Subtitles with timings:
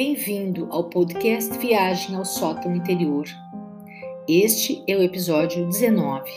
[0.00, 3.26] Bem-vindo ao podcast Viagem ao Sótão Interior.
[4.28, 6.30] Este é o episódio 19.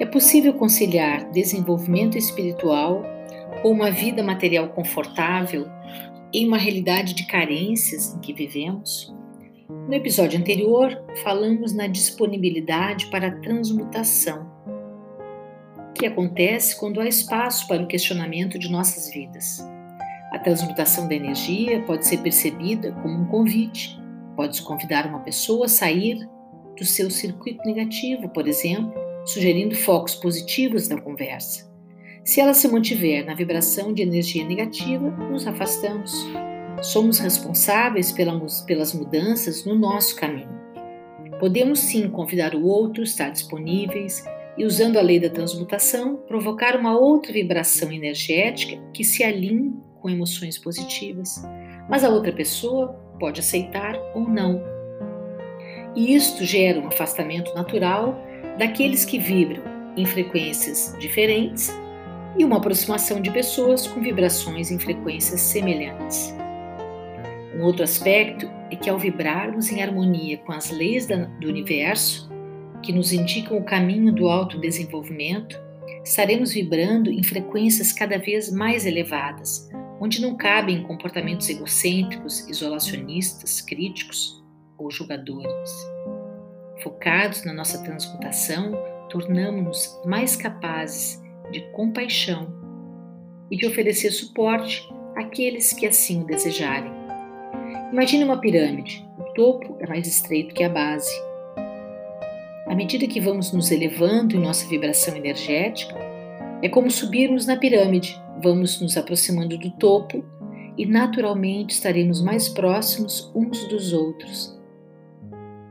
[0.00, 3.02] É possível conciliar desenvolvimento espiritual
[3.60, 5.66] com uma vida material confortável
[6.32, 9.14] em uma realidade de carências em que vivemos?
[9.68, 14.50] No episódio anterior, falamos na disponibilidade para a transmutação,
[15.94, 19.62] que acontece quando há espaço para o questionamento de nossas vidas.
[20.42, 23.96] A transmutação da energia pode ser percebida como um convite.
[24.34, 26.28] Pode-se convidar uma pessoa a sair
[26.76, 28.92] do seu circuito negativo, por exemplo,
[29.24, 31.72] sugerindo focos positivos na conversa.
[32.24, 36.12] Se ela se mantiver na vibração de energia negativa, nos afastamos.
[36.82, 40.60] Somos responsáveis pelas mudanças no nosso caminho.
[41.38, 44.24] Podemos sim convidar o outro, estar disponíveis
[44.58, 50.10] e, usando a lei da transmutação, provocar uma outra vibração energética que se alinhe com
[50.10, 51.42] emoções positivas,
[51.88, 54.60] mas a outra pessoa pode aceitar ou não.
[55.94, 58.18] E isto gera um afastamento natural
[58.58, 59.62] daqueles que vibram
[59.96, 61.72] em frequências diferentes
[62.36, 66.34] e uma aproximação de pessoas com vibrações em frequências semelhantes.
[67.54, 72.30] Um outro aspecto é que, ao vibrarmos em harmonia com as leis do universo,
[72.82, 75.60] que nos indicam o caminho do autodesenvolvimento,
[76.04, 79.68] estaremos vibrando em frequências cada vez mais elevadas,
[80.02, 84.42] onde não cabem comportamentos egocêntricos, isolacionistas, críticos
[84.76, 85.70] ou julgadores.
[86.82, 88.72] Focados na nossa transmutação,
[89.08, 91.22] tornamos-nos mais capazes
[91.52, 92.52] de compaixão
[93.48, 94.82] e de oferecer suporte
[95.14, 96.90] àqueles que assim o desejarem.
[97.92, 99.08] Imagine uma pirâmide.
[99.16, 101.12] O topo é mais estreito que a base.
[102.66, 105.94] À medida que vamos nos elevando em nossa vibração energética,
[106.60, 110.24] é como subirmos na pirâmide, vamos nos aproximando do topo
[110.76, 114.58] e naturalmente estaremos mais próximos uns dos outros.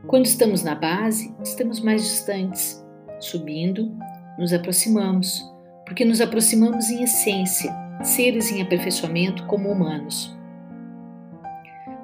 [0.08, 2.84] Quando estamos na base, estamos mais distantes.
[3.20, 3.92] Subindo,
[4.38, 5.44] nos aproximamos,
[5.86, 7.72] porque nos aproximamos em essência,
[8.04, 10.36] seres em aperfeiçoamento como humanos.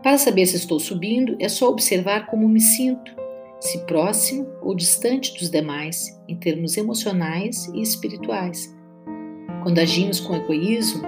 [0.03, 3.15] Para saber se estou subindo, é só observar como me sinto,
[3.59, 8.76] se próximo ou distante dos demais, em termos emocionais e espirituais.
[9.67, 11.03] Quando agimos com egoísmo,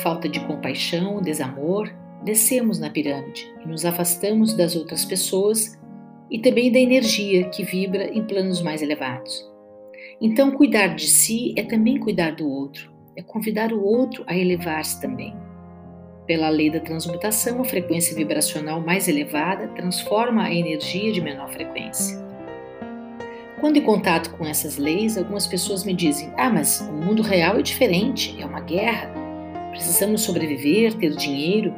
[0.00, 1.92] falta de compaixão, desamor,
[2.22, 5.76] descemos na pirâmide e nos afastamos das outras pessoas
[6.30, 9.44] e também da energia que vibra em planos mais elevados.
[10.20, 15.00] Então, cuidar de si é também cuidar do outro, é convidar o outro a elevar-se
[15.00, 15.34] também.
[16.24, 22.23] Pela lei da transmutação, a frequência vibracional mais elevada transforma a energia de menor frequência.
[23.64, 27.58] Quando em contato com essas leis, algumas pessoas me dizem: ah, mas o mundo real
[27.58, 29.10] é diferente, é uma guerra.
[29.70, 31.74] Precisamos sobreviver, ter dinheiro.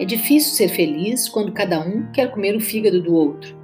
[0.00, 3.56] É difícil ser feliz quando cada um quer comer o fígado do outro.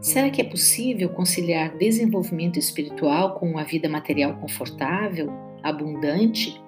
[0.00, 5.32] Será que é possível conciliar desenvolvimento espiritual com uma vida material confortável,
[5.62, 6.60] abundante,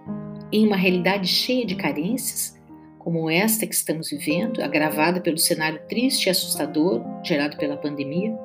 [0.53, 2.57] em uma realidade cheia de carências,
[3.01, 8.44] como esta que estamos vivendo, agravada pelo cenário triste e assustador gerado pela pandemia?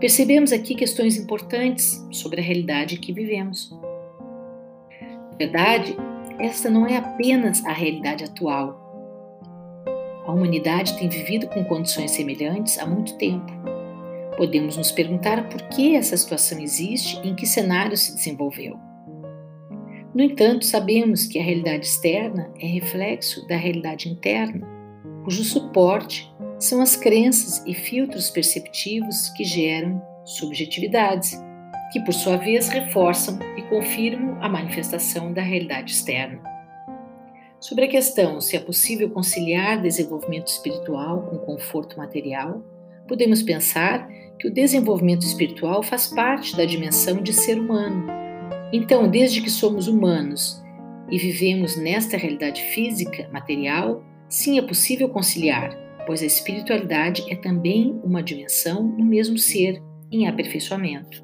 [0.00, 3.76] Percebemos aqui questões importantes sobre a realidade que vivemos.
[5.32, 5.96] Na verdade,
[6.38, 8.86] esta não é apenas a realidade atual.
[10.24, 13.50] A humanidade tem vivido com condições semelhantes há muito tempo.
[14.36, 18.78] Podemos nos perguntar por que essa situação existe e em que cenário se desenvolveu.
[20.14, 24.64] No entanto, sabemos que a realidade externa é reflexo da realidade interna,
[25.24, 31.40] cujo suporte são as crenças e filtros perceptivos que geram subjetividades,
[31.92, 36.42] que por sua vez reforçam e confirmam a manifestação da realidade externa.
[37.60, 42.62] Sobre a questão se é possível conciliar desenvolvimento espiritual com conforto material,
[43.06, 44.08] podemos pensar
[44.38, 48.06] que o desenvolvimento espiritual faz parte da dimensão de ser humano.
[48.72, 50.62] Então, desde que somos humanos
[51.10, 58.00] e vivemos nesta realidade física, material, sim é possível conciliar pois a espiritualidade é também
[58.02, 61.22] uma dimensão no mesmo ser, em aperfeiçoamento.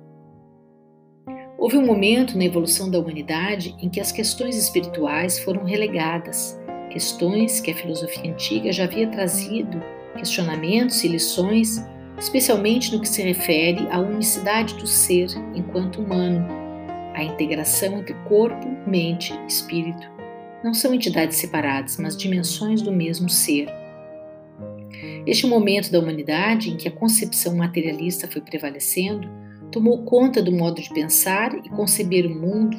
[1.57, 6.61] Houve um momento na evolução da humanidade em que as questões espirituais foram relegadas,
[6.91, 9.83] questões que a filosofia antiga já havia trazido,
[10.19, 11.83] questionamentos e lições,
[12.19, 16.47] especialmente no que se refere à unicidade do ser enquanto humano,
[17.15, 20.07] à integração entre corpo, mente e espírito.
[20.63, 23.83] Não são entidades separadas, mas dimensões do mesmo ser
[25.27, 29.29] este momento da humanidade em que a concepção materialista foi prevalecendo
[29.71, 32.77] tomou conta do modo de pensar e conceber o mundo,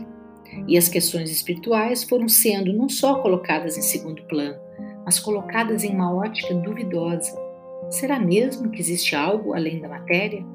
[0.68, 4.58] e as questões espirituais foram sendo não só colocadas em segundo plano,
[5.04, 7.38] mas colocadas em uma ótica duvidosa.
[7.90, 10.46] Será mesmo que existe algo além da matéria?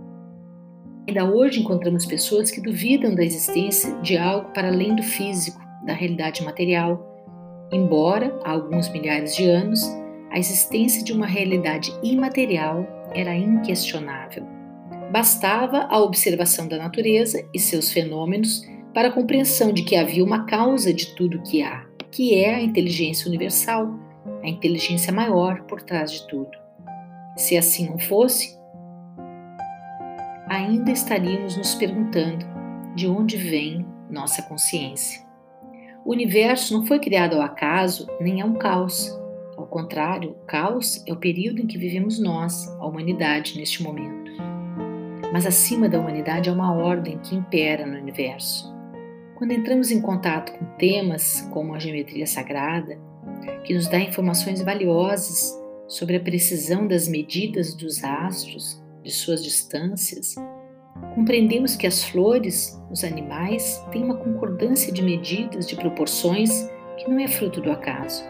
[1.07, 5.93] Ainda hoje encontramos pessoas que duvidam da existência de algo para além do físico, da
[5.93, 7.07] realidade material,
[7.71, 9.81] embora há alguns milhares de anos
[10.31, 14.47] a existência de uma realidade imaterial era inquestionável.
[15.11, 18.63] Bastava a observação da natureza e seus fenômenos
[18.95, 22.61] para a compreensão de que havia uma causa de tudo que há, que é a
[22.61, 23.93] inteligência universal,
[24.43, 26.51] a inteligência maior por trás de tudo.
[27.37, 28.57] Se assim não fosse,
[30.49, 32.47] ainda estaríamos nos perguntando
[32.95, 35.23] de onde vem nossa consciência.
[36.05, 39.20] O universo não foi criado ao acaso nem ao caos.
[39.61, 44.33] Ao contrário, o caos é o período em que vivemos nós, a humanidade, neste momento.
[45.35, 48.75] Mas acima da humanidade há uma ordem que impera no universo.
[49.37, 52.99] Quando entramos em contato com temas como a geometria sagrada,
[53.63, 55.55] que nos dá informações valiosas
[55.87, 60.37] sobre a precisão das medidas dos astros, de suas distâncias,
[61.15, 66.51] compreendemos que as flores, os animais, têm uma concordância de medidas, de proporções
[66.97, 68.25] que não é fruto do acaso.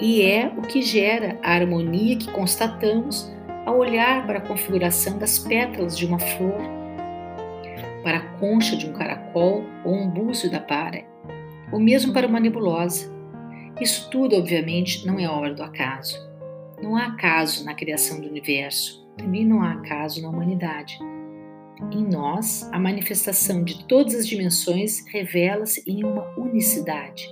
[0.00, 3.30] E é o que gera a harmonia que constatamos
[3.66, 6.60] ao olhar para a configuração das pétalas de uma flor,
[8.02, 11.04] para a concha de um caracol ou um búzio da para,
[11.70, 13.12] ou mesmo para uma nebulosa.
[13.78, 16.18] Isso tudo, obviamente, não é obra do acaso.
[16.82, 20.98] Não há acaso na criação do universo, também não há acaso na humanidade.
[21.92, 27.28] Em nós, a manifestação de todas as dimensões revela-se em uma unicidade.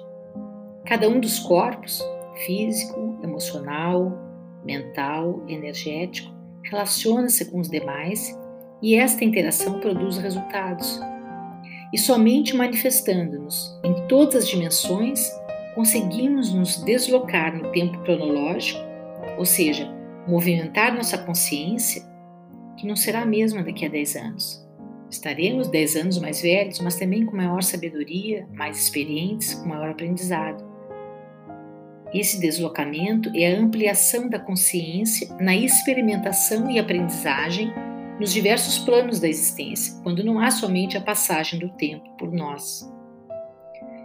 [0.84, 2.02] Cada um dos corpos,
[2.38, 4.12] físico, emocional,
[4.64, 6.32] mental, energético,
[6.62, 8.38] relaciona-se com os demais
[8.82, 11.00] e esta interação produz resultados.
[11.92, 15.30] E somente manifestando-nos em todas as dimensões
[15.74, 18.80] conseguimos nos deslocar no tempo cronológico,
[19.38, 19.88] ou seja,
[20.26, 22.02] movimentar nossa consciência
[22.76, 24.68] que não será a mesma daqui a 10 anos.
[25.10, 30.67] Estaremos 10 anos mais velhos, mas também com maior sabedoria, mais experientes, com maior aprendizado.
[32.12, 37.70] Esse deslocamento é a ampliação da consciência na experimentação e aprendizagem
[38.18, 42.90] nos diversos planos da existência, quando não há somente a passagem do tempo por nós.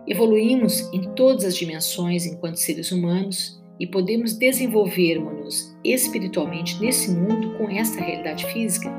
[0.05, 7.69] Evoluímos em todas as dimensões enquanto seres humanos e podemos desenvolvermos-nos espiritualmente nesse mundo com
[7.69, 8.91] esta realidade física,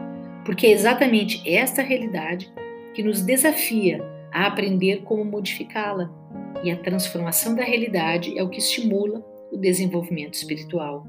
[0.46, 2.52] porque é exatamente esta realidade
[2.94, 4.02] que nos desafia
[4.32, 6.10] a aprender como modificá-la,
[6.62, 11.06] e a transformação da realidade é o que estimula o desenvolvimento espiritual.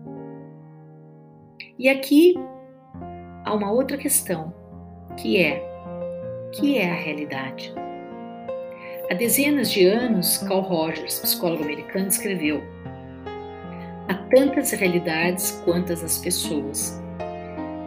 [1.77, 2.35] E aqui
[3.43, 4.53] há uma outra questão,
[5.17, 5.61] que é:
[6.53, 7.73] que é a realidade?
[9.09, 12.63] Há dezenas de anos, Carl Rogers, psicólogo americano, escreveu
[14.07, 17.01] Há tantas realidades quantas as pessoas.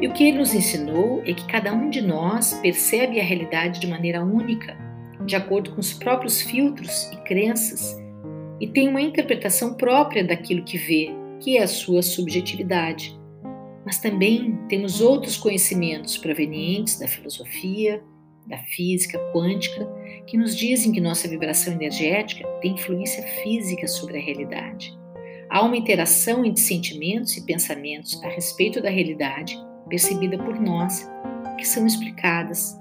[0.00, 3.78] E o que ele nos ensinou é que cada um de nós percebe a realidade
[3.78, 4.76] de maneira única,
[5.25, 7.97] de acordo com os próprios filtros e crenças,
[8.61, 11.11] e tem uma interpretação própria daquilo que vê,
[11.41, 13.17] que é a sua subjetividade.
[13.85, 18.03] Mas também temos outros conhecimentos provenientes da filosofia,
[18.47, 19.87] da física quântica,
[20.27, 24.96] que nos dizem que nossa vibração energética tem influência física sobre a realidade.
[25.51, 29.58] Há uma interação entre sentimentos e pensamentos a respeito da realidade
[29.89, 31.08] percebida por nós,
[31.56, 32.79] que são explicadas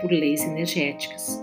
[0.00, 1.42] por leis energéticas.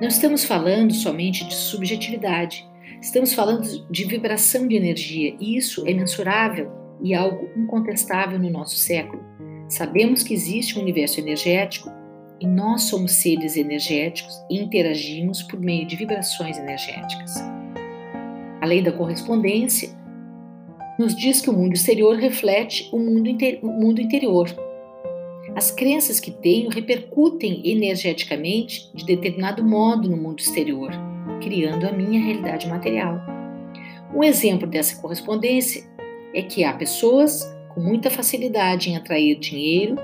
[0.00, 2.68] Não estamos falando somente de subjetividade,
[3.00, 6.70] estamos falando de vibração de energia, e isso é mensurável
[7.00, 9.22] e algo incontestável no nosso século.
[9.68, 11.88] Sabemos que existe um universo energético
[12.40, 17.34] e nós somos seres energéticos e interagimos por meio de vibrações energéticas.
[18.60, 19.90] A lei da correspondência
[20.98, 24.48] nos diz que o mundo exterior reflete o mundo, inter o mundo interior.
[25.54, 30.90] As crenças que tenho repercutem energeticamente de determinado modo no mundo exterior,
[31.42, 33.20] criando a minha realidade material.
[34.14, 35.84] Um exemplo dessa correspondência
[36.34, 37.44] é que há pessoas
[37.74, 39.96] com muita facilidade em atrair dinheiro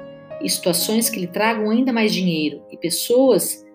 [0.42, 3.66] e situações que lhe tragam ainda mais dinheiro e pessoas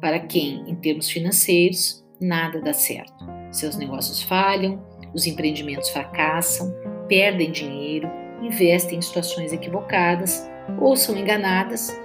[0.00, 3.26] para quem, em termos financeiros, nada dá certo.
[3.50, 4.82] Seus negócios falham,
[5.14, 6.72] os empreendimentos fracassam,
[7.08, 8.08] perdem dinheiro,
[8.42, 10.48] investem em situações equivocadas
[10.80, 11.98] ou são enganadas.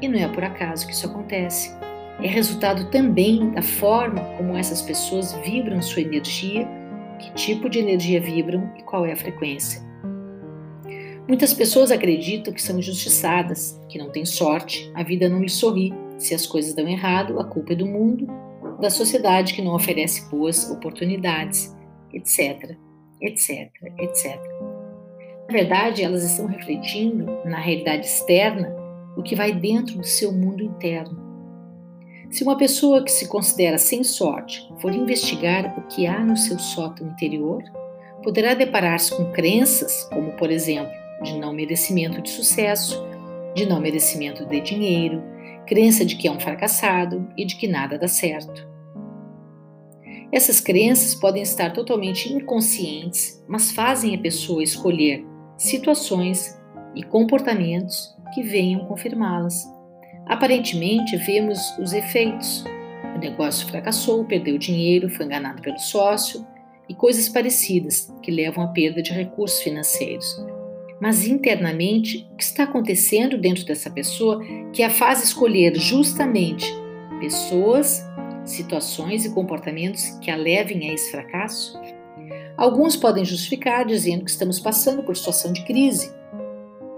[0.00, 1.76] E não é por acaso que isso acontece.
[2.22, 6.66] É resultado também da forma como essas pessoas vibram sua energia,
[7.18, 9.80] que tipo de energia vibram e qual é a frequência.
[11.28, 15.92] Muitas pessoas acreditam que são injustiçadas, que não têm sorte, a vida não lhes sorri.
[16.16, 18.26] Se as coisas dão errado, a culpa é do mundo
[18.80, 21.76] da sociedade que não oferece boas oportunidades,
[22.12, 22.76] etc,
[23.20, 24.57] etc, etc.
[25.50, 28.70] Verdade, elas estão refletindo na realidade externa
[29.16, 31.26] o que vai dentro do seu mundo interno.
[32.30, 36.58] Se uma pessoa que se considera sem sorte for investigar o que há no seu
[36.58, 37.62] sótão interior,
[38.22, 43.02] poderá deparar-se com crenças como, por exemplo, de não merecimento de sucesso,
[43.54, 45.22] de não merecimento de dinheiro,
[45.66, 48.68] crença de que é um fracassado e de que nada dá certo.
[50.30, 55.24] Essas crenças podem estar totalmente inconscientes, mas fazem a pessoa escolher
[55.58, 56.58] situações
[56.94, 59.66] e comportamentos que venham confirmá-las.
[60.26, 62.64] Aparentemente, vemos os efeitos.
[63.14, 66.46] O negócio fracassou, perdeu dinheiro, foi enganado pelo sócio
[66.88, 70.26] e coisas parecidas que levam à perda de recursos financeiros.
[71.00, 76.66] Mas internamente, o que está acontecendo dentro dessa pessoa que a faz escolher justamente
[77.20, 78.04] pessoas,
[78.44, 81.78] situações e comportamentos que a levem a esse fracasso?
[82.58, 86.12] Alguns podem justificar dizendo que estamos passando por situação de crise,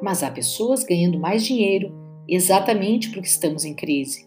[0.00, 1.94] mas há pessoas ganhando mais dinheiro
[2.26, 4.26] exatamente porque estamos em crise,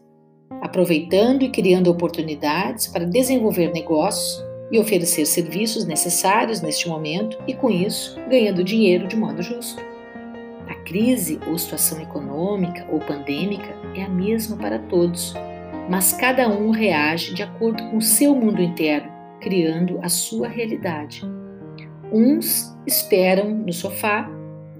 [0.61, 7.67] aproveitando e criando oportunidades para desenvolver negócios e oferecer serviços necessários neste momento e, com
[7.67, 9.81] isso, ganhando dinheiro de modo justo.
[10.67, 15.33] A crise ou situação econômica ou pandêmica é a mesma para todos,
[15.89, 19.12] mas cada um reage de acordo com o seu mundo interno,
[19.43, 21.21] criando a sua realidade.
[22.11, 24.29] Uns esperam no sofá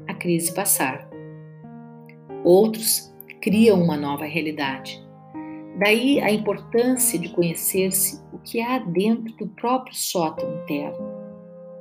[0.08, 1.10] a crise passar.
[2.46, 5.03] Outros criam uma nova realidade.
[5.77, 11.13] Daí a importância de conhecer-se o que há dentro do próprio sótão interno.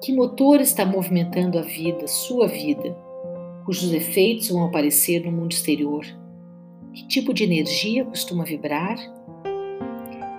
[0.03, 2.97] Que motor está movimentando a vida, sua vida,
[3.65, 6.05] cujos efeitos vão aparecer no mundo exterior?
[6.93, 8.97] Que tipo de energia costuma vibrar?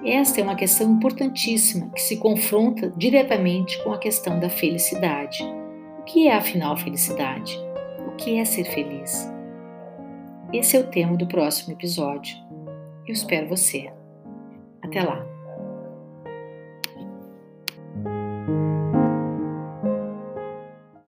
[0.06, 5.42] Esta é uma questão importantíssima que se confronta diretamente com a questão da felicidade.
[6.00, 7.58] O que é afinal felicidade?
[8.06, 9.32] O que é ser feliz?
[10.52, 12.36] Esse é o tema do próximo episódio.
[13.08, 13.92] Eu espero você.
[14.82, 15.33] Até lá!